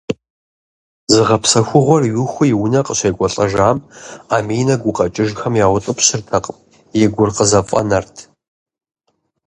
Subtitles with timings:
[1.11, 3.77] Зыгъэпсэхугъуэр иухыу и унэ къыщекӏуэлӏэжам,
[4.35, 6.57] Аминэ гукъэкӏыжхэм яутӏыпщыртэкъым,
[7.01, 8.15] и гур къызэфӏэнэрт.